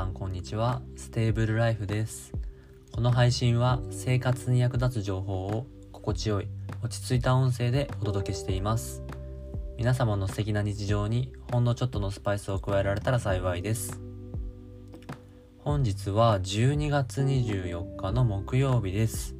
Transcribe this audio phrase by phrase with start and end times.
[0.00, 0.80] さんこんにちは。
[0.96, 2.32] ステーブルライフです。
[2.90, 6.48] この配信は生活に役立つ情報を心地よい
[6.82, 9.02] 落ち着いた音声でお届けしています。
[9.76, 14.00] 皆様の素敵な日常にほんのちょっとのスパイスを加えられたら幸いです。
[15.58, 19.36] 本日は12月24日の木曜日です。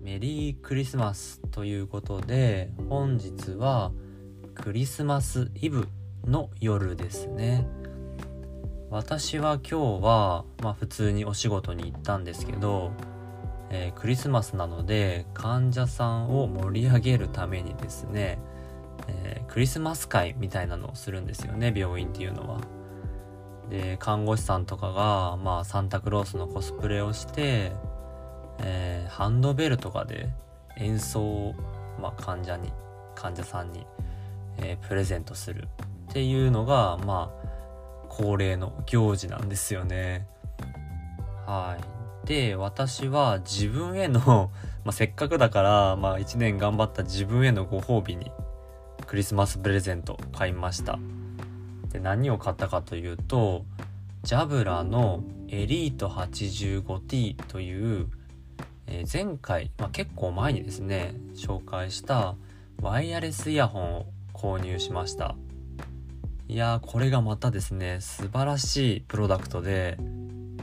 [0.00, 3.90] メリークリスマスということで本日は
[4.54, 5.88] クリスマスイブ
[6.24, 7.79] の夜ですね。
[8.90, 12.90] 私は今日は、まあ、普通にお仕事に行ったんですけど、
[13.70, 18.40] えー、クリスマスなので患者さんを盛り上げるためにですね、
[19.06, 22.60] えー、クリスマス会みたいなのをするんですよね病院っていうのは。
[23.68, 27.70] で看護師さんとかが、まあ、サンタクロースのコスプレをして、
[28.58, 30.30] えー、ハンドベルとかで
[30.76, 31.54] 演奏を、
[32.00, 32.72] まあ、患者に
[33.14, 33.86] 患者さんに、
[34.56, 35.68] えプレゼントする
[36.08, 37.49] っていうのがまあ
[38.10, 40.26] 恒例の行事なんですよね。
[41.46, 41.78] は
[42.24, 42.26] い。
[42.26, 44.50] で、私は自分への
[44.84, 48.30] まあ、せっかくだから、まあ一年頑張った自分へのご褒美に
[49.06, 50.98] クリスマスプレゼント買いました。
[51.92, 53.64] で、何を買ったかというと、
[54.22, 58.06] ジャブラのエリート 85T という、
[58.86, 62.36] えー、前回、まあ、結構前にですね、紹介した
[62.80, 65.34] ワイヤレスイヤホンを購入しました。
[66.50, 69.96] いやーこれがまたですね素晴らしいプロダクトで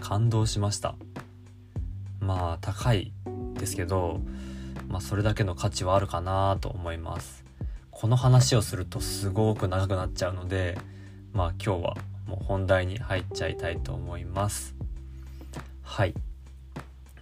[0.02, 0.96] 感動しました。
[2.20, 3.14] まあ高い
[3.54, 4.20] ですけど、
[4.90, 7.46] まあ、それだけの価値はあるかなと思います。
[7.90, 10.78] この話をするとすごく長くなっちゃうので
[11.32, 14.76] まあ今日はもう本題に入っちゃいたいと思います。
[15.84, 16.14] はい。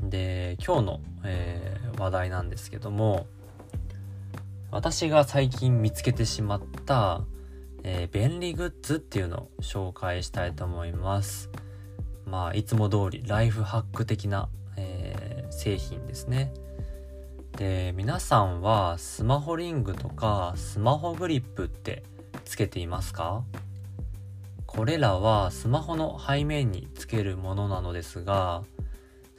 [0.02, 3.28] で今日の、えー、話題なんですけども
[4.72, 7.22] 私が最近見つけてしまった
[7.88, 11.52] えー、便利グッズっていうのを紹介したいと思います。
[12.26, 16.52] まあ、いつも通りライフハック的な、えー、製品ですね。
[17.58, 22.02] で、皆さんはスマホリングとかスマホグリップって
[22.44, 23.44] つけていますか？
[24.66, 28.64] これらはスマホの背面につけるものなのですが、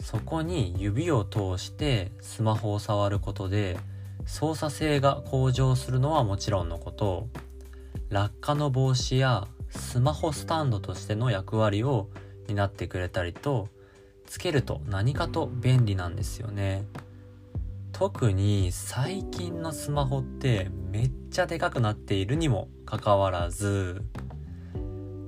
[0.01, 3.77] そこに指を通してスマホを触ることで
[4.25, 7.29] 操作性が向上するのはもちろんのこと、
[8.09, 12.09] 落下の防止やスマホスタンドとしての役割を
[12.47, 13.69] 担ってくれたりと
[14.27, 16.85] つけると何かと便利なんですよね。
[17.93, 24.03] 特に最近のスマホってめっちゃでかくなっているにもかかわらず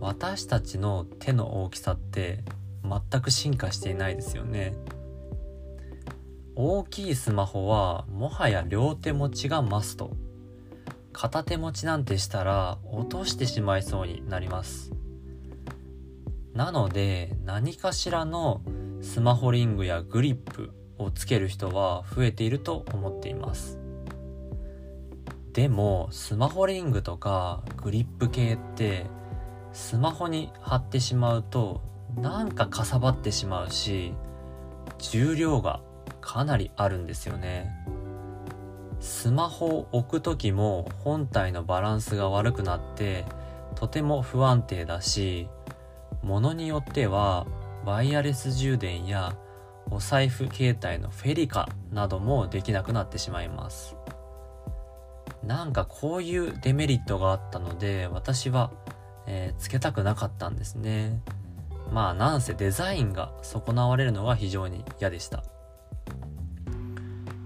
[0.01, 2.45] 私たちの手の大きさって
[2.85, 4.75] 全く進化していないですよね。
[6.55, 10.11] 大きいスマホはもはや両手持ちがマスト。
[11.21, 14.93] 片手持ちなんてしたら落としてしまいそうになります。
[16.55, 18.63] なので何かしらの
[19.03, 23.81] スマホリングやグリップをつける人は増えていると思っています。
[25.55, 29.05] でもスマホリングとかグリップ系って
[29.73, 31.83] スマホに貼ってしまうと
[32.15, 34.15] なんかかさばってしまうし
[35.01, 35.81] 重量が
[36.21, 37.75] かなりあるんですよね。
[39.01, 43.25] スマホを置く時も本体のバランスが悪くなって
[43.75, 45.49] とても不安定だし
[46.23, 47.47] 物によっては
[47.85, 49.37] ワイヤレス充電や
[49.91, 53.97] お財布携帯のフェリカなどもできなくなってしまいます。
[55.43, 58.71] なんかこういうデメリットがあったので私は、
[59.27, 61.23] えー、つけたくなかったんですね。
[61.91, 65.43] まあなんせデザインが損なわれるのが非常に嫌でした。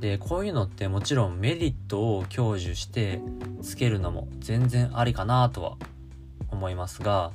[0.02, 3.20] でこういうのってもちろんメリットを享受して
[3.62, 5.76] つけるのも全然ありかなとは
[6.50, 7.30] 思いますが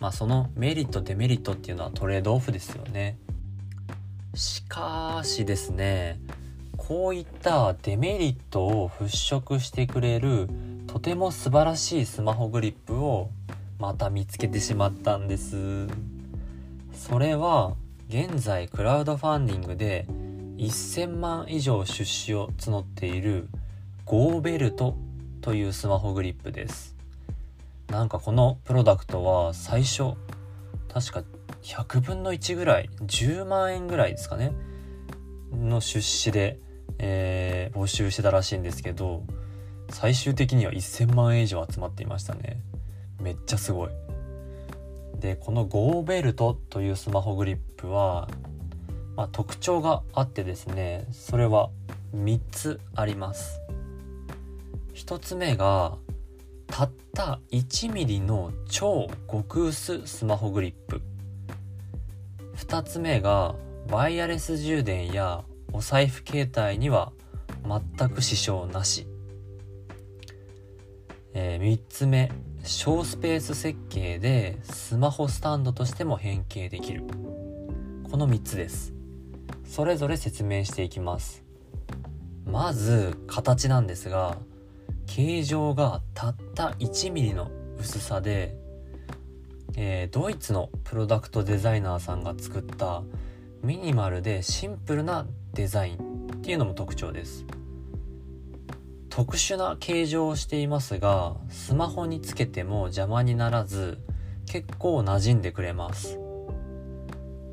[0.00, 3.16] まあそのメリットデメリットっていうのはトレードオフですよね。
[4.34, 6.18] しかしですね
[6.76, 10.48] こういったデメリットを払拭してくれる
[10.88, 13.30] とても素晴らしいスマホグリップを
[13.78, 15.86] また見つけてしまったんです。
[16.92, 17.76] それは
[18.08, 20.06] 現在クラウドファンディングで
[20.66, 23.48] 1000万以上出資を募っている
[24.04, 24.96] ゴーベルト
[25.40, 26.96] というスマホグリップです。
[27.88, 30.12] なんかこのプロダクトは最初
[30.92, 31.24] 確か
[31.62, 34.52] 100分の1ぐらい10万円ぐらいですかね
[35.52, 36.58] の出資で、
[36.98, 39.24] えー、募集してたらしいんですけど
[39.90, 42.60] 最終的には1000万円以上集まっていましたね。
[43.20, 43.90] めっちゃすごい。
[45.18, 48.28] でこのゴーベルトというスマホグリップは
[49.20, 51.68] まあ、特徴があってですねそれは
[52.16, 53.60] 3つあります。
[54.94, 55.98] 1つ目が
[56.68, 61.02] たった 1mm の超極薄スマホグリップ。
[62.56, 63.54] 2つ目が
[63.90, 65.44] ワイヤレス充電や
[65.74, 67.12] お財布携帯には
[67.98, 69.06] 全く支障なし、
[71.34, 72.32] えー、3つ目
[72.62, 77.04] 小スペース設計でスマホスタンドとしても変形できる。
[78.10, 78.94] この3つです。
[79.70, 81.44] それぞれ説明していきます。
[82.44, 84.36] まず形なんですが
[85.06, 88.56] 形状がたった1ミリの薄さで、
[89.76, 93.04] えー、ドイツのプロダクトデザイナーさんが作った
[93.62, 95.24] ミニマルでシンプルな
[95.54, 97.46] デザインっていうのも特徴です。
[99.08, 103.98] 特殊な形状をしていますがスマホにつけても邪魔にならず
[104.46, 106.18] 結構馴染んでくれます。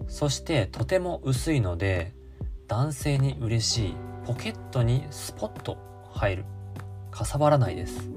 [0.08, 2.14] そしてとても薄いので
[2.68, 3.96] 男性に嬉しい
[4.26, 5.78] ポケットにスポッと
[6.12, 6.46] 入る。
[7.12, 8.10] かさばらないです。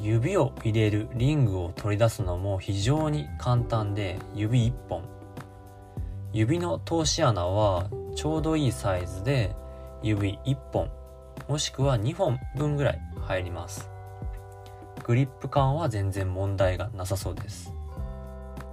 [0.00, 5.02] 指を入れるリングを取り出すのも非常に簡単で指1本。
[6.32, 9.54] 指の通し穴はちょうどいいサイズで
[10.02, 10.90] 指1本
[11.48, 13.90] もしくは2本分ぐらい入ります。
[15.04, 17.72] グリップ感は全然問題がなさそうです。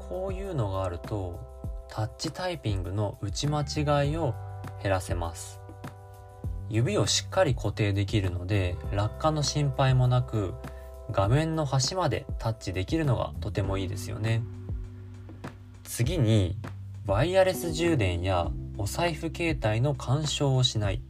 [0.09, 1.39] こういうのがあると
[1.89, 4.33] タッチタイピングの打ち間違いを
[4.81, 5.59] 減らせます。
[6.69, 10.55] 指をしっかり固定できるので落下の心配もなく
[11.11, 14.41] 画面の端までタッチできるのがとてもいいですよね。
[15.83, 16.57] 次に
[17.05, 21.01] ワイヤレス充電やお財布携帯の干渉をしない。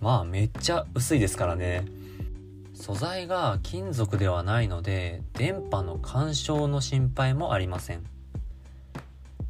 [0.00, 1.84] まあめっちゃ薄いですからね。
[2.76, 8.04] 素材が金属ではないので電波の干渉の心配もありません。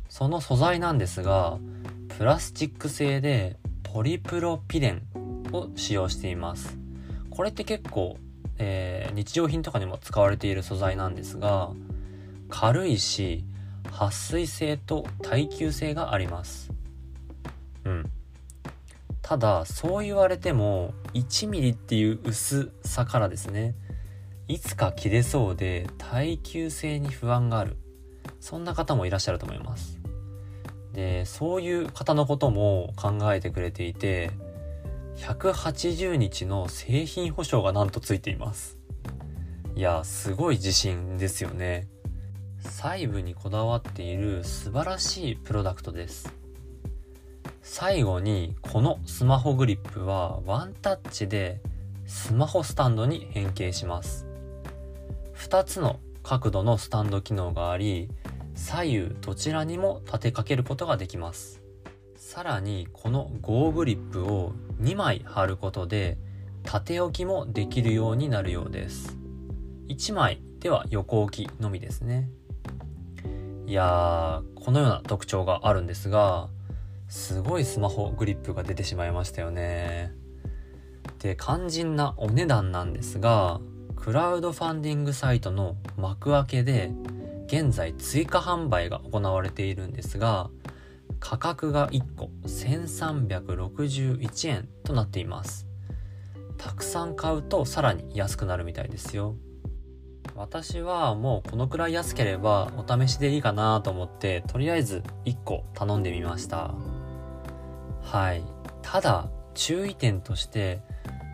[0.08, 1.58] その素材なんですが
[2.17, 5.02] プラスチック製でポリプロピレン
[5.52, 6.78] を使用しています。
[7.28, 8.17] これって結構、
[8.58, 11.72] えー、日用品とかにも使われている素材なんですが
[12.49, 13.44] 軽いし
[13.90, 16.70] 撥水性と耐久性があります。
[17.84, 18.11] うん。
[19.28, 23.75] ただそう言われても1ミリっていう薄さからですね
[24.46, 27.76] いつか切れそうで耐久性に不安がある。
[28.38, 29.99] そんな方もいらっしゃると思います。
[30.93, 34.31] でそういう方のことも考えてくれていて
[35.17, 38.79] 180日の製品保証がなんとついています。
[39.75, 41.88] いやすごい自信ですよね。
[42.61, 46.32] 細部にこだわっている素晴らしいプロダクトです。
[47.68, 51.60] 最後にこのスマホグリップはワンタッチで
[52.06, 54.24] スマホスタンドに変形します。
[55.34, 58.08] 2つの角度のスタンド機能があり
[58.54, 61.60] 左右どちらにも立てかけることができます。
[62.14, 66.19] さらにこのゴーグリップを2枚貼ることで
[66.62, 69.19] 縦置きもできるようになるようです。
[69.88, 72.30] 1枚では横置きのみですね。
[73.66, 76.48] いやー、このような特徴があるんですが、
[77.08, 80.12] すごいスマホグリップが出てしまいましたよね。
[81.20, 83.61] で、肝心なお値段なんですが、
[83.97, 86.93] クラウドファンディングサイトの幕開けで、
[87.47, 90.50] 現在追加販売が行われているんですが、
[91.20, 95.67] 価格が1個1361円となっています。
[96.58, 99.37] たくさん買うとさらに安くなるみたいですよ。
[100.35, 106.75] 私はもうこのくらい安ければお試しでいいかなと思ってとりあえず1個頼んでみました
[108.06, 108.43] はい。
[108.82, 110.81] ただ注意点として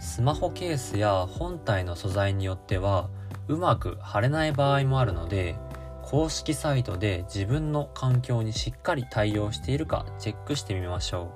[0.00, 3.10] スマホケースや本体の素材によっては
[3.46, 5.54] うまく貼れない場合もあるので
[6.02, 11.32] 公式サイトで自分の環境にしっかり対応しているかチェックしてみましょ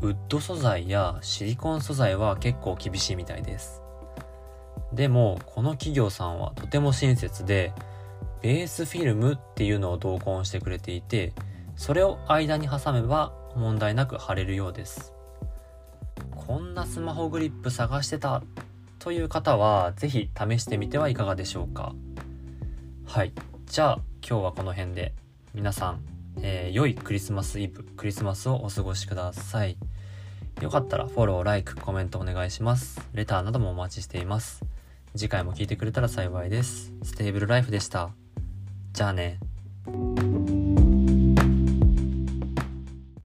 [0.00, 0.08] う。
[0.08, 3.82] ウッド素材やシリコン素材は結構厳しいみたいです。
[4.92, 7.72] でもこの企業さんはとても親切で
[8.40, 11.32] ベースフィルムっていうのを同梱してくれていて
[11.76, 15.12] それを間に挟めば問題なく貼れるようです
[16.34, 18.42] こんなスマホグリップ探してた
[18.98, 21.94] という方は是非試してみてはいかがでしょうか
[23.06, 23.32] はい
[23.66, 25.12] じゃあ今日はこの辺で
[25.54, 26.00] 皆さん、
[26.42, 29.76] えー、良いクリスマスイブクリスマスをお過ごしください
[30.60, 33.00] よかったらフォロー、ライク、コメントお願いします。
[33.14, 34.64] レターなどもお待ちしています。
[35.16, 36.92] 次回も聞いてくれたら幸いです。
[37.02, 38.10] ステーブルライフでした。
[38.92, 39.38] じゃあね。